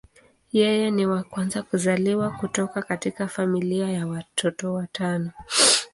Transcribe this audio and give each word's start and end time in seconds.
Yeye 0.59 0.91
ni 0.91 1.05
wa 1.05 1.23
kwanza 1.23 1.63
kuzaliwa 1.63 2.29
kutoka 2.31 2.81
katika 2.81 3.27
familia 3.27 3.89
ya 3.91 4.07
watoto 4.07 4.73
watano. 4.73 5.31